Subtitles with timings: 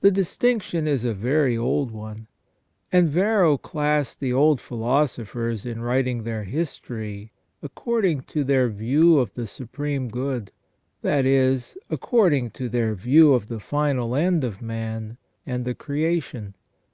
[0.00, 2.28] The distinction is a very old one.
[2.90, 7.30] And Varro classed the old philosophers in writing their history
[7.62, 10.50] according to their view of the Supreme Good,
[11.02, 16.54] that is, according to their view of the final end of man and the creation.